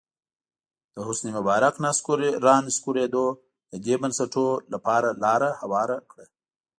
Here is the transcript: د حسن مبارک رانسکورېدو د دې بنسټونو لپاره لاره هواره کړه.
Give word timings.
د 0.93 0.95
حسن 1.07 1.27
مبارک 1.37 1.73
رانسکورېدو 2.47 3.25
د 3.71 3.73
دې 3.85 3.95
بنسټونو 4.01 4.53
لپاره 4.73 5.09
لاره 5.23 5.49
هواره 5.61 5.97
کړه. 6.11 6.25